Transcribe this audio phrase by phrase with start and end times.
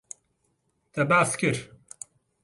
[0.97, 1.59] Te behs kir.